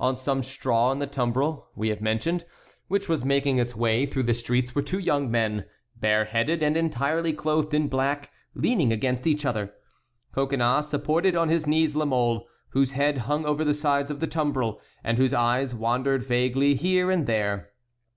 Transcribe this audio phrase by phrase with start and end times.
[0.00, 2.44] On some straw in the tumbril, we have mentioned,
[2.88, 7.32] which was making its way through the streets, were two young men, bareheaded, and entirely
[7.32, 9.72] clothed in black, leaning against each other.
[10.32, 14.26] Coconnas supported on his knees La Mole, whose head hung over the sides of the
[14.26, 17.70] tumbril, and whose eyes wandered vaguely here and there.